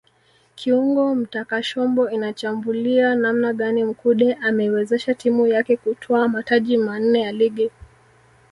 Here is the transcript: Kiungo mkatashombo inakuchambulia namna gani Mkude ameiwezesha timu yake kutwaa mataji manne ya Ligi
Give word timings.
Kiungo 0.55 1.15
mkatashombo 1.15 2.09
inakuchambulia 2.09 3.15
namna 3.15 3.53
gani 3.53 3.83
Mkude 3.83 4.33
ameiwezesha 4.33 5.13
timu 5.13 5.47
yake 5.47 5.77
kutwaa 5.77 6.27
mataji 6.27 6.77
manne 6.77 7.21
ya 7.21 7.31
Ligi 7.31 7.71